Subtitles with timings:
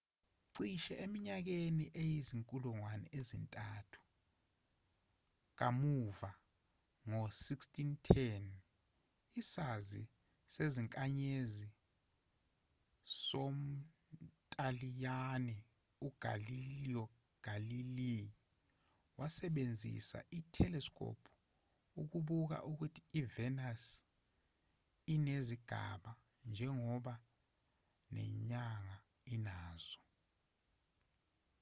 [0.55, 3.99] cishe eminyakeni eyizinkulungwane ezintathu
[5.59, 6.31] kamuva
[7.07, 8.45] ngo-1610
[9.41, 10.03] isazi
[10.53, 11.67] sezinkanyezi
[13.27, 15.57] somntaliyane
[16.07, 17.03] ugalileo
[17.45, 18.29] galilei
[19.19, 21.29] wasebenzisa i-telescope
[22.01, 23.83] ukubuka ukuthi ivenus
[25.15, 26.11] inezigaba
[26.49, 27.13] njengoba
[28.15, 28.97] nenyanga
[29.35, 29.99] inazo